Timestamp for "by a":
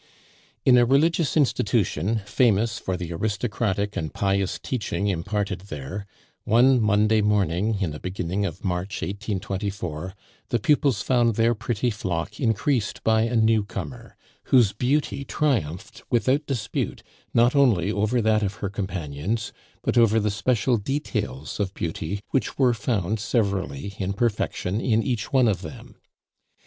13.03-13.35